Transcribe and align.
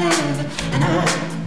and 0.00 0.84
I. 0.84 1.37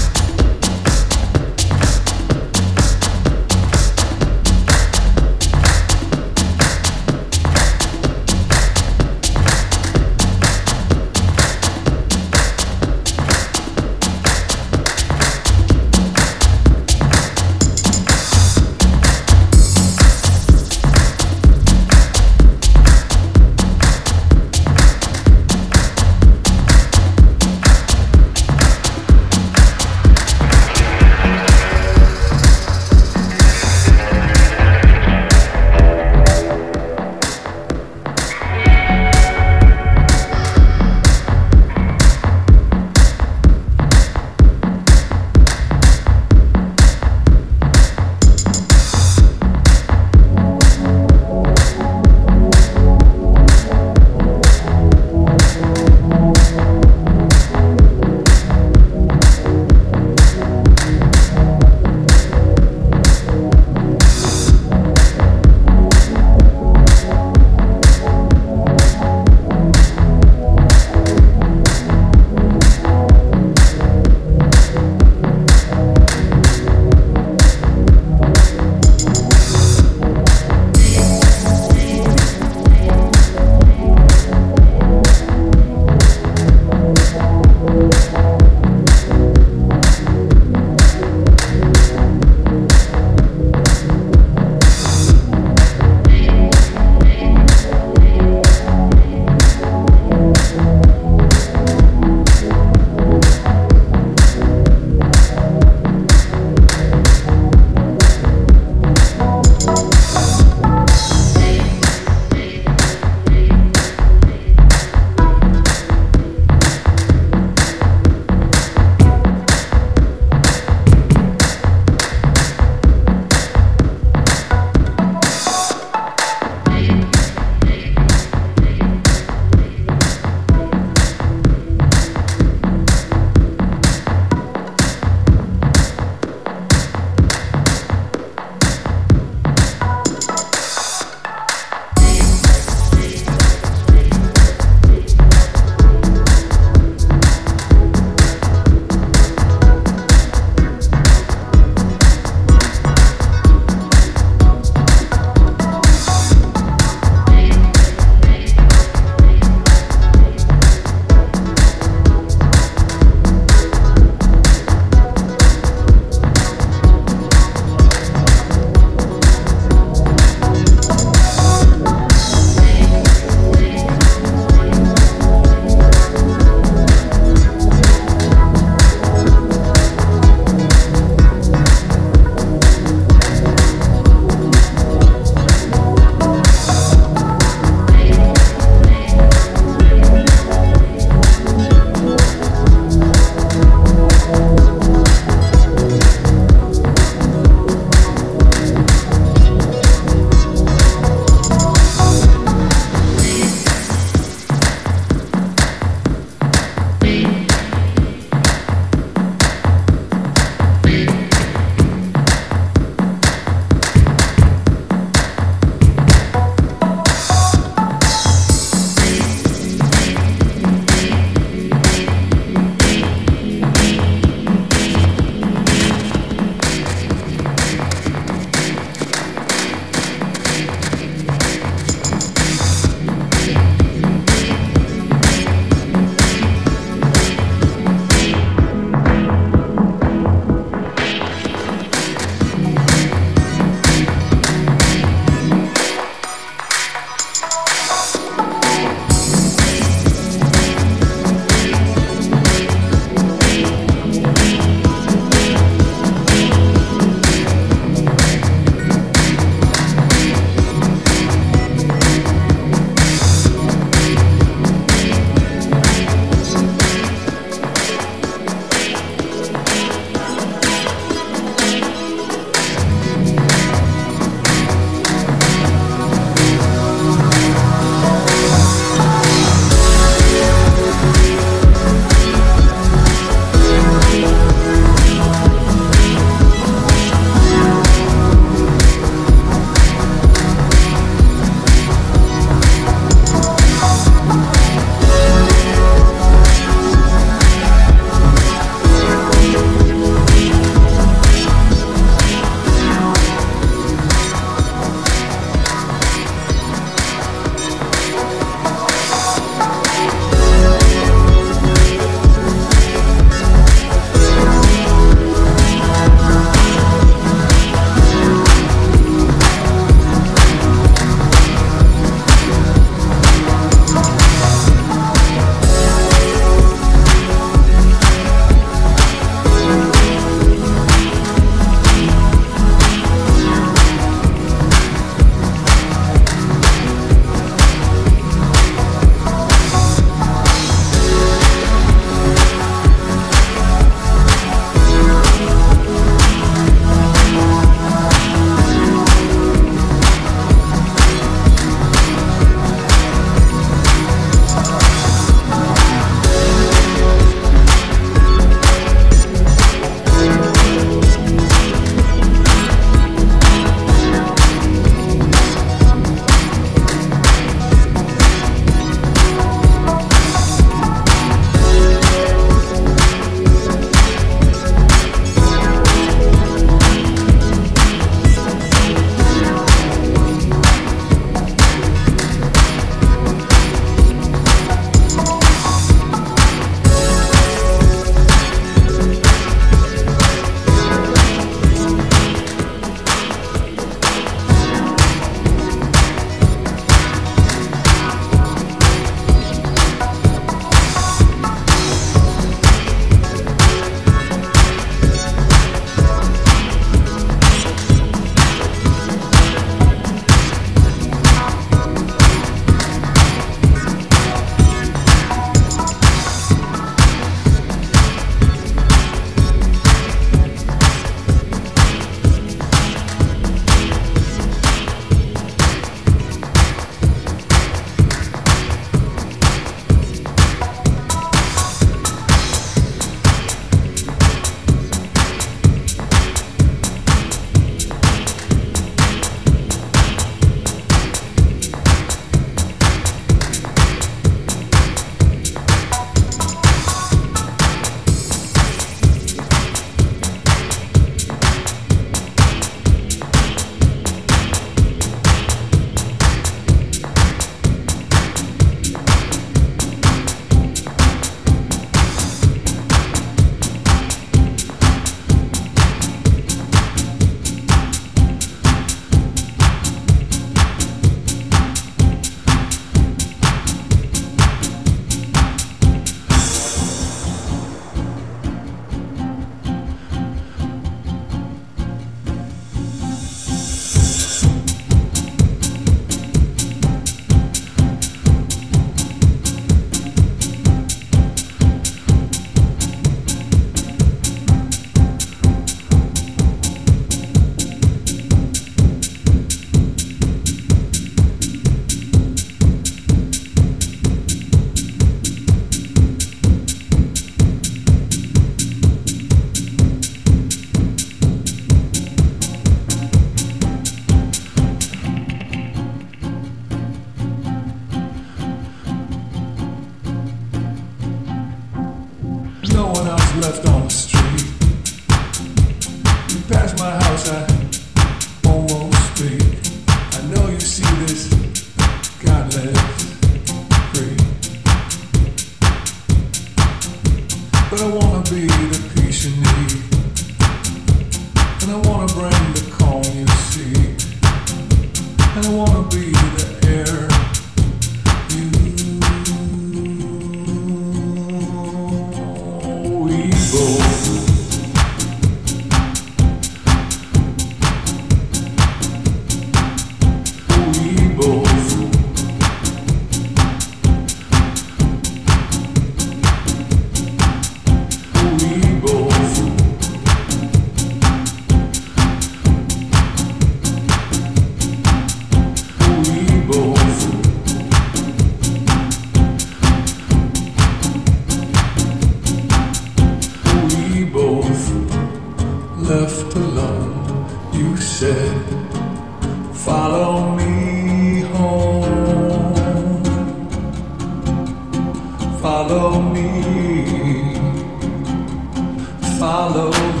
all 599.53 599.67
over. 599.75 600.00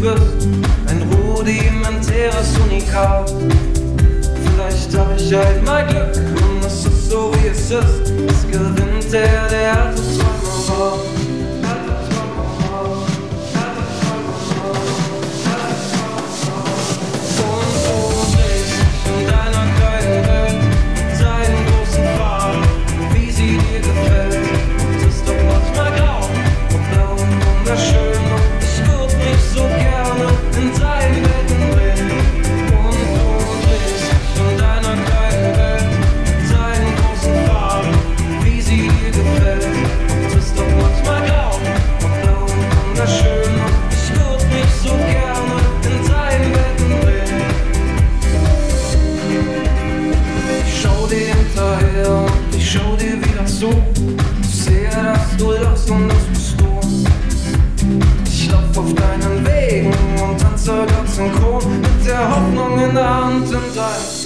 wirst. 0.00 0.48
Ein 0.86 1.02
rudimentäres 1.12 2.58
Unikat. 2.64 3.32
Vielleicht 4.44 4.96
hab 4.96 5.18
ich 5.18 5.32
halt 5.34 5.64
mal 5.64 5.86
Glück 5.86 6.16
und 6.16 6.64
es 6.64 6.84
ist 6.86 7.10
so 7.10 7.32
wie 7.34 7.48
es 7.48 7.70
ist. 7.70 8.12
Es 8.28 8.46
gewinnt 8.50 9.12
der, 9.12 9.48
der 9.48 9.74
hat 9.74 9.94
es 9.94 10.18
braucht. 10.18 11.17
down 62.94 63.44
the. 63.44 64.17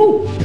Woo! 0.00 0.39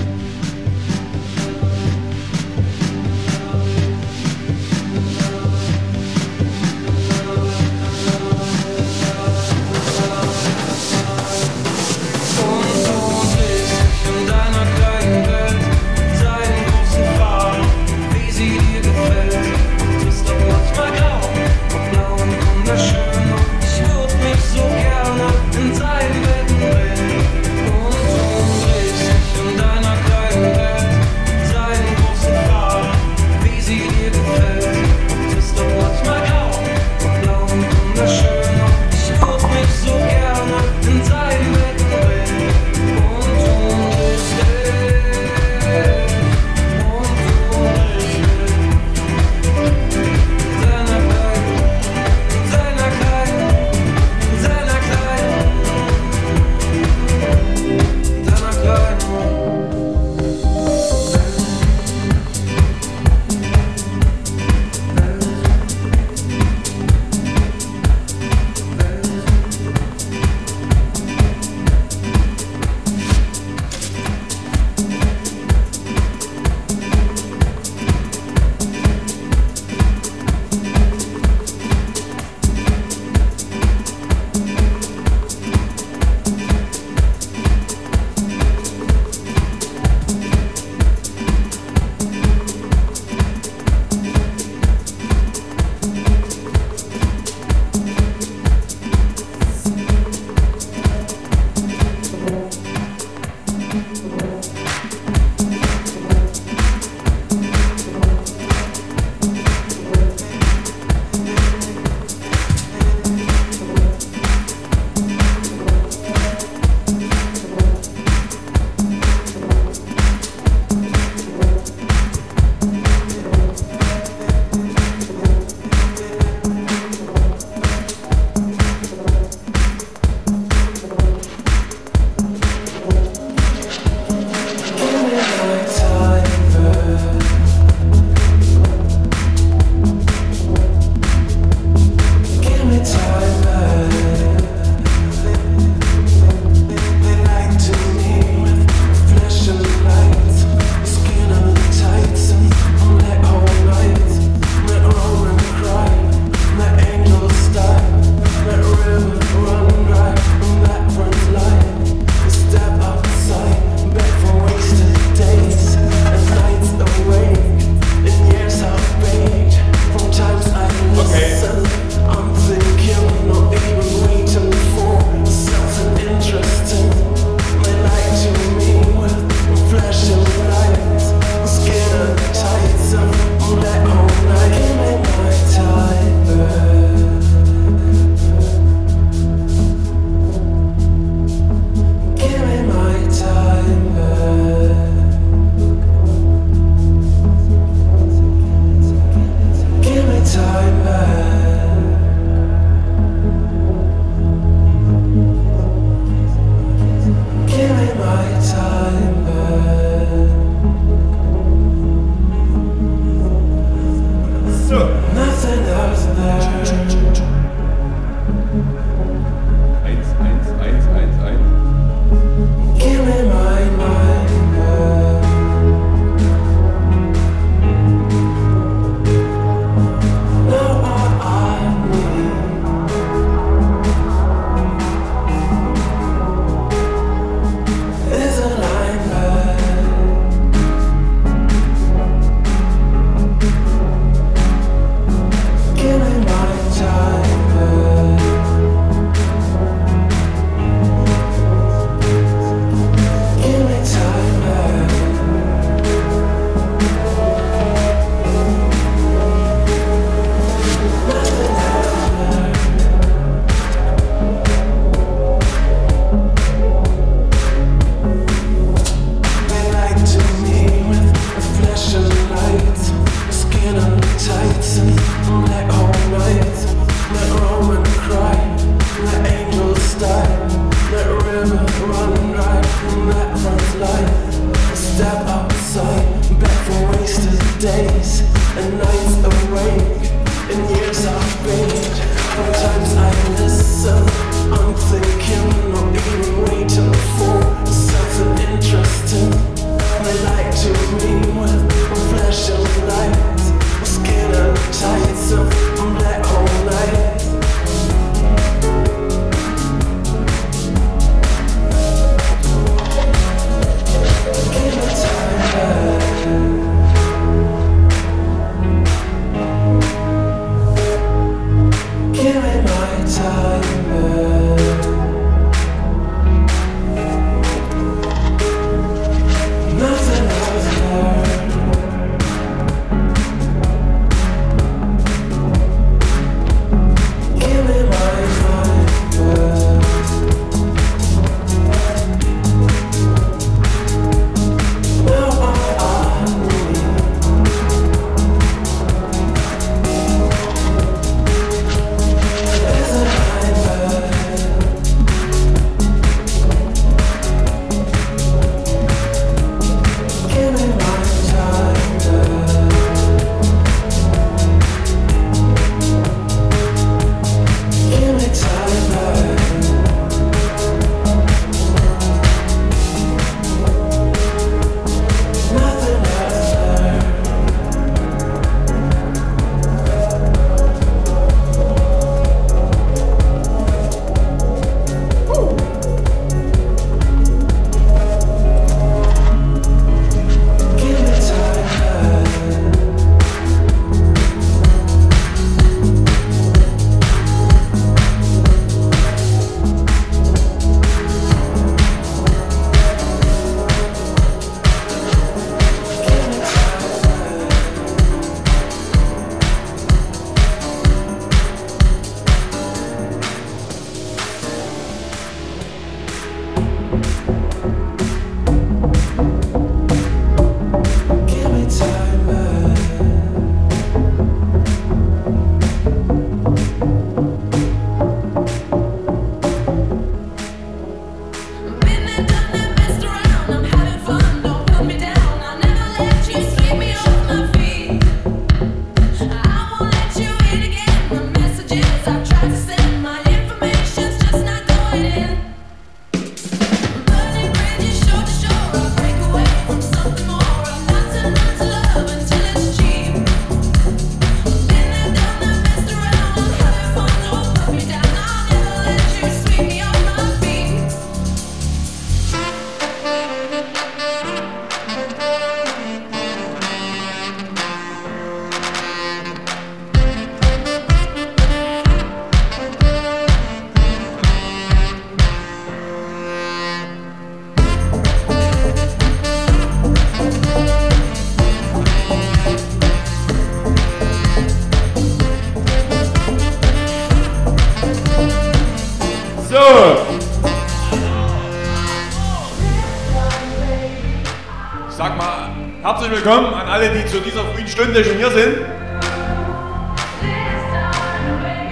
Willkommen 496.26 496.56
an 496.56 496.68
alle, 496.68 496.90
die 496.90 497.06
zu 497.06 497.20
dieser 497.20 497.46
frühen 497.54 497.68
Stunde 497.68 498.04
schon 498.04 498.18
hier 498.18 498.32
sind. 498.32 498.58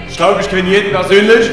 Ich 0.08 0.16
glaube, 0.16 0.40
ich 0.40 0.48
kenne 0.48 0.68
jeden 0.68 0.92
persönlich. 0.92 1.50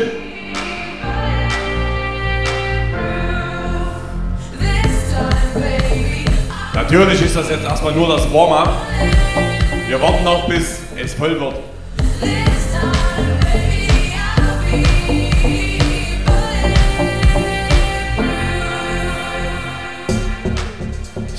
Natürlich 6.76 7.22
ist 7.24 7.36
das 7.36 7.50
jetzt 7.50 7.64
erstmal 7.64 7.94
nur 7.94 8.08
das 8.08 8.32
Warm-up. 8.32 8.70
Wir 9.88 10.00
warten 10.00 10.24
noch, 10.24 10.48
bis 10.48 10.82
es 10.96 11.16
voll 11.16 11.40
wird. 11.40 11.71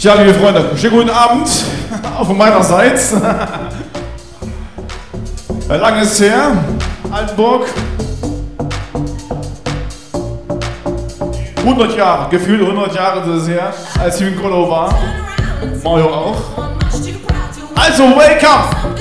Ja, 0.03 0.15
liebe 0.15 0.35
Freunde, 0.35 0.77
schönen 0.77 0.97
guten 0.97 1.11
Abend, 1.11 1.49
auch 2.19 2.27
von 2.27 2.37
meinerseits. 2.37 3.15
Lange 5.69 6.03
ist 6.03 6.21
her, 6.21 6.57
Altenburg. 7.09 7.69
100 11.59 11.97
Jahre, 11.97 12.29
gefühlt 12.31 12.63
100 12.63 12.97
Jahre 12.97 13.21
ist 13.21 13.43
es 13.43 13.49
her, 13.49 13.73
als 14.01 14.21
ich 14.21 14.27
in 14.27 14.43
Kolo 14.43 14.69
war. 14.69 14.93
Mario 15.85 16.13
auch. 16.13 16.37
Also, 17.77 18.03
welcome! 18.03 18.92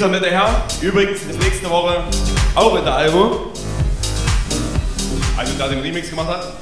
Dieser 0.00 0.12
nette 0.12 0.30
Herr, 0.30 0.64
übrigens 0.80 1.26
nächste 1.26 1.68
Woche 1.68 2.02
auch 2.54 2.74
in 2.74 2.84
der 2.84 2.94
Album. 2.94 3.32
Also 5.36 5.52
da 5.58 5.68
den 5.68 5.80
Remix 5.80 6.08
gemacht 6.08 6.26
hat. 6.26 6.54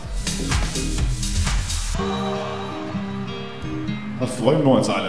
Da 4.19 4.27
freuen 4.27 4.65
wir 4.65 4.73
uns 4.73 4.89
alle, 4.89 5.08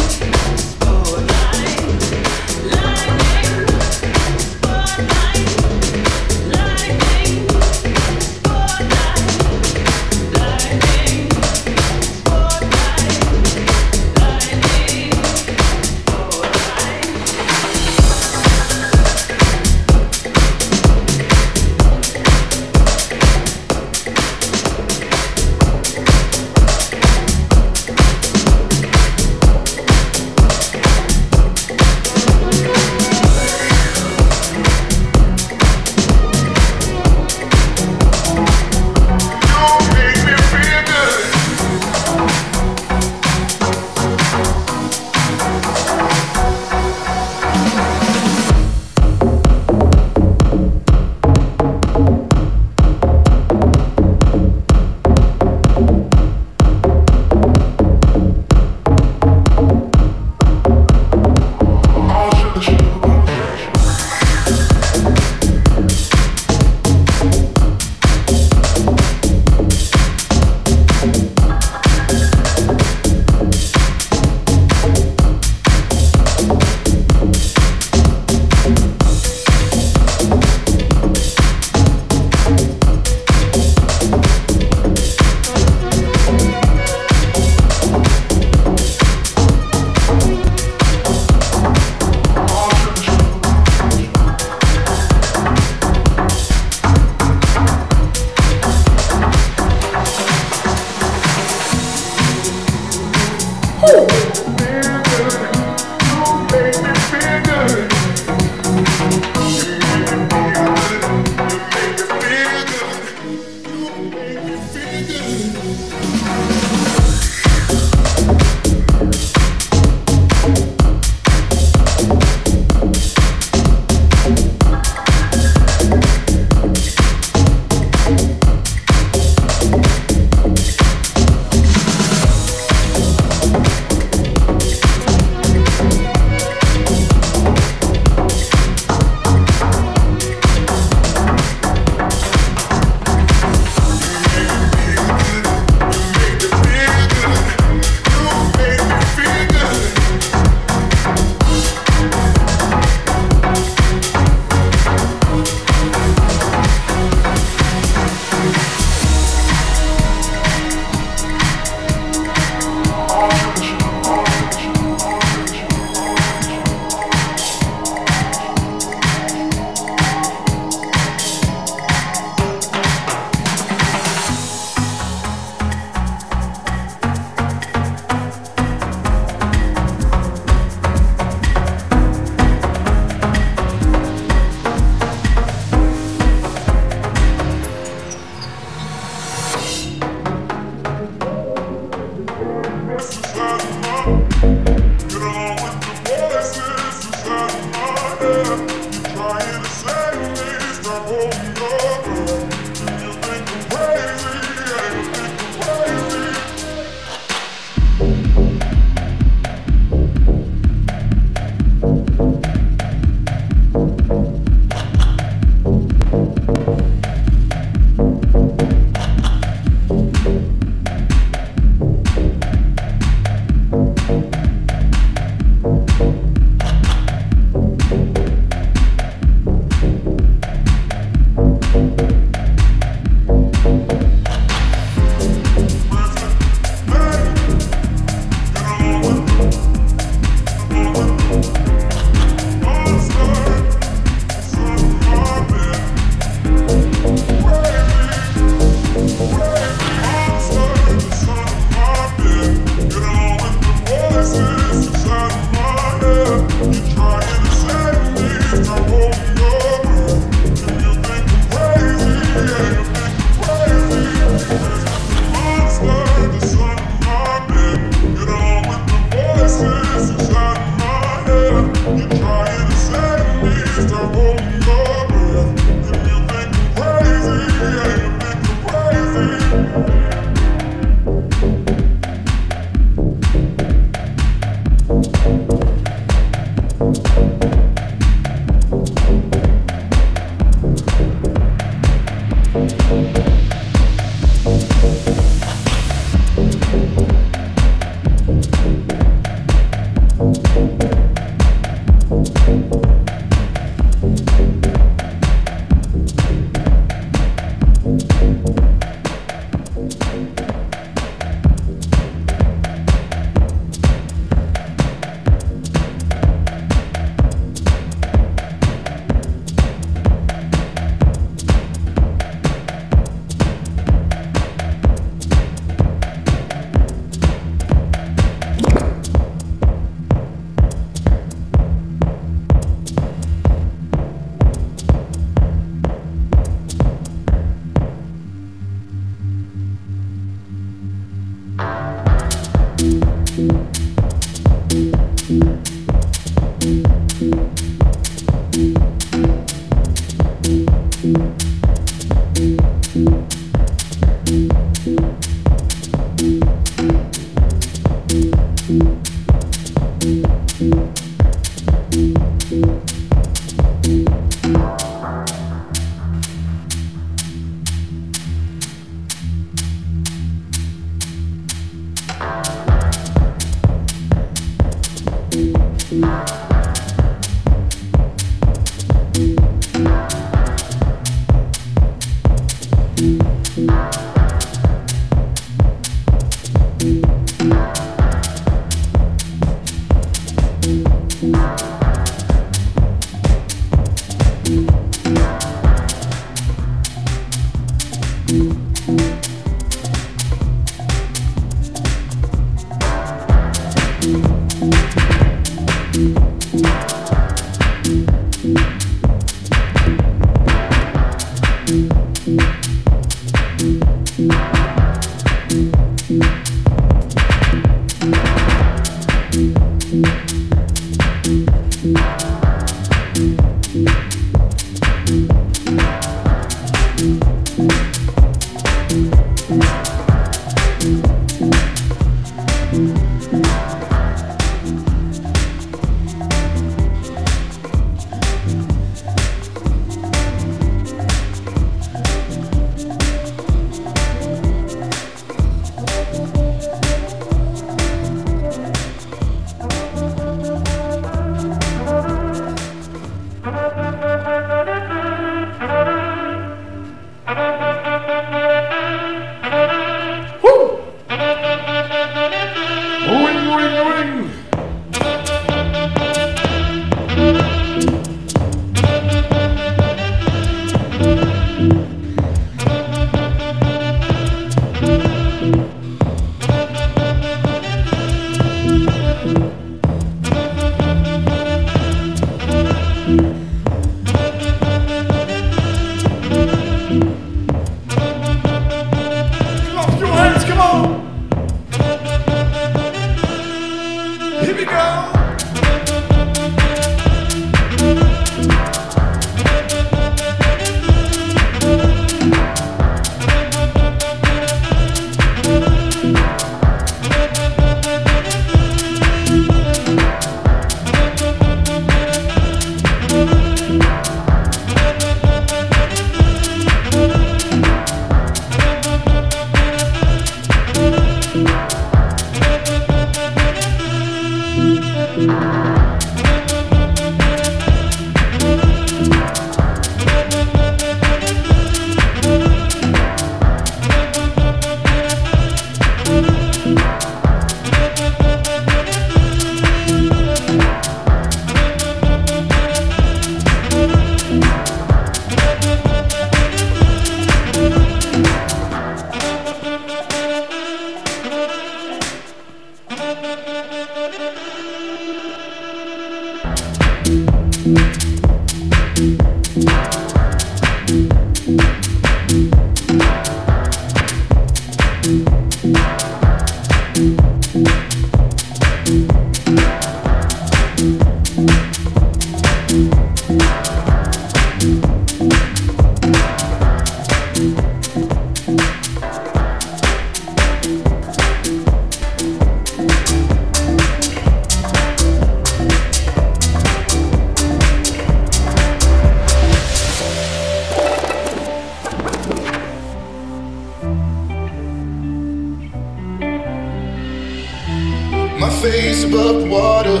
above 599.12 599.46
water. 599.46 600.00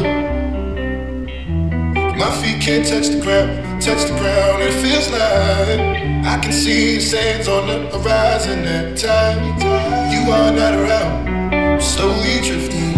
My 2.16 2.30
feet 2.40 2.62
can't 2.62 2.86
touch 2.86 3.08
the 3.08 3.20
ground, 3.20 3.82
touch 3.82 4.08
the 4.08 4.16
ground. 4.16 4.62
It 4.62 4.72
feels 4.72 5.10
like 5.10 6.24
I 6.24 6.40
can 6.42 6.52
see 6.52 6.98
sands 6.98 7.46
on 7.46 7.66
the 7.66 7.98
horizon 7.98 8.60
at 8.64 8.96
time. 8.96 9.58
You 10.12 10.32
are 10.32 10.50
not 10.50 10.74
around, 10.74 11.28
I'm 11.54 11.80
slowly 11.80 12.40
drifting. 12.40 12.91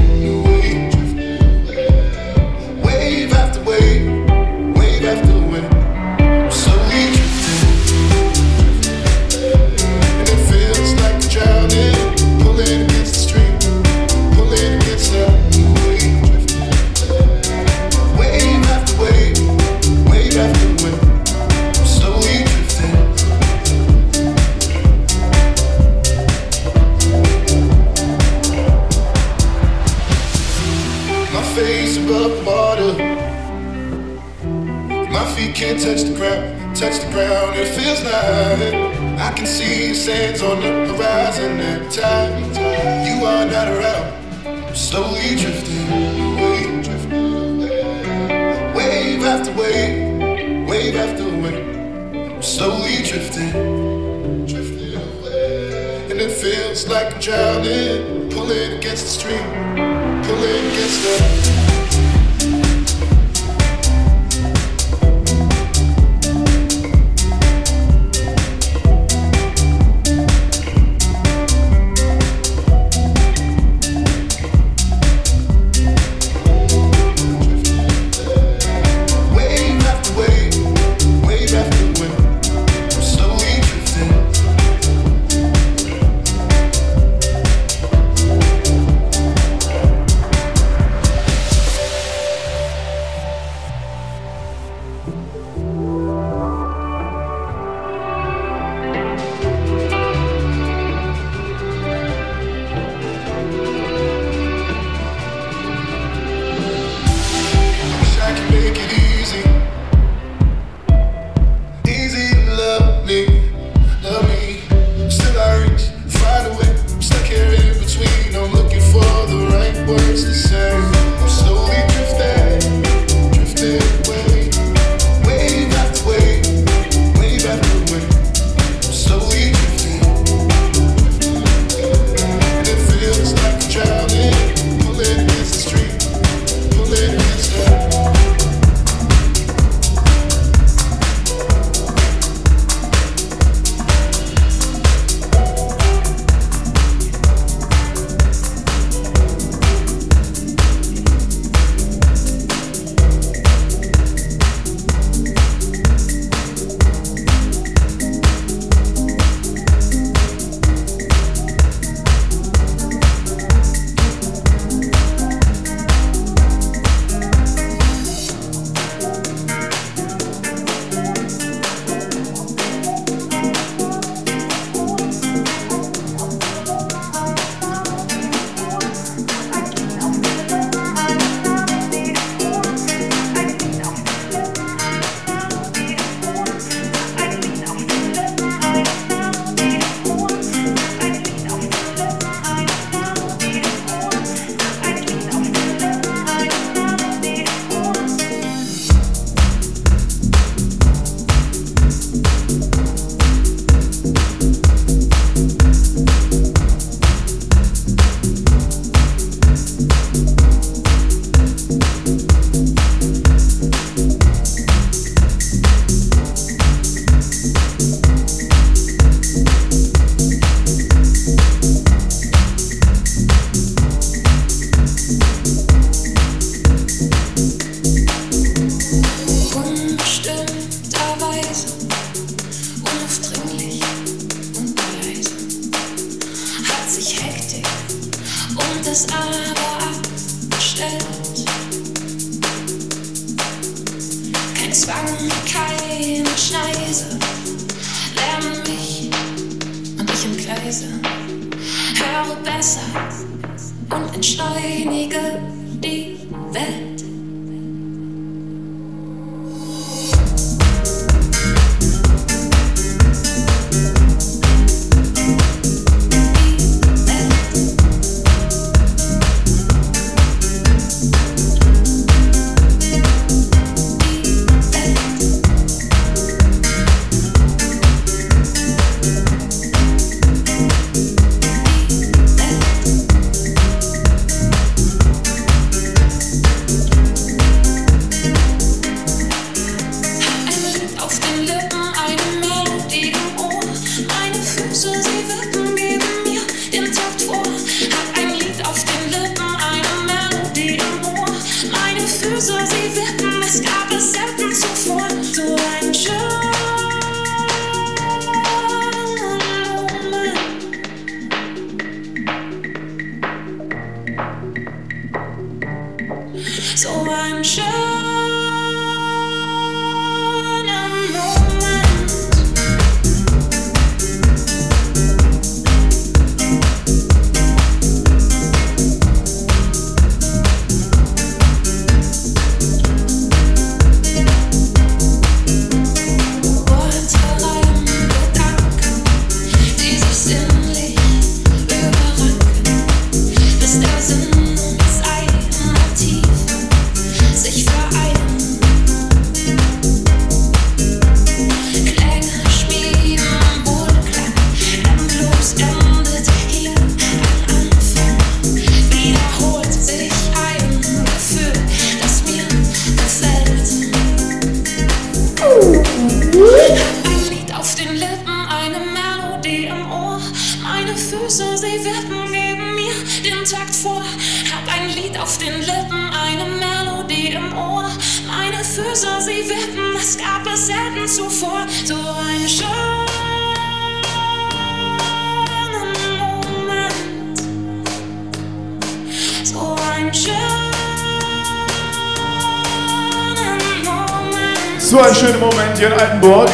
So 394.95 395.01
ein 395.01 395.13
schöner 395.13 395.39
Moment 395.39 395.77
hier 395.77 395.89
in 395.89 395.93
Altenburg. 395.95 396.49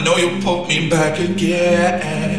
I 0.00 0.02
know 0.02 0.16
you'll 0.16 0.40
poke 0.40 0.66
me 0.66 0.88
back 0.88 1.18
again. 1.18 2.29